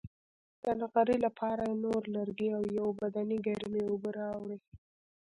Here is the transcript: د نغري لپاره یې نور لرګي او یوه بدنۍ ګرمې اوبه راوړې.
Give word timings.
د 0.63 0.65
نغري 0.79 1.17
لپاره 1.25 1.63
یې 1.69 1.75
نور 1.83 2.01
لرګي 2.15 2.49
او 2.57 2.63
یوه 2.77 2.91
بدنۍ 3.01 3.39
ګرمې 3.47 3.81
اوبه 3.89 4.09
راوړې. 4.19 4.57